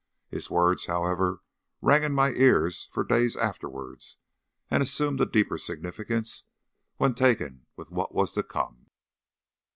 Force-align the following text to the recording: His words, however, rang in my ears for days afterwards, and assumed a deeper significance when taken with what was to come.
His 0.29 0.49
words, 0.49 0.87
however, 0.87 1.41
rang 1.79 2.01
in 2.03 2.11
my 2.11 2.31
ears 2.31 2.89
for 2.91 3.03
days 3.03 3.37
afterwards, 3.37 4.17
and 4.67 4.81
assumed 4.81 5.21
a 5.21 5.27
deeper 5.27 5.59
significance 5.59 6.43
when 6.97 7.13
taken 7.13 7.67
with 7.75 7.91
what 7.91 8.11
was 8.15 8.33
to 8.33 8.41
come. 8.41 8.87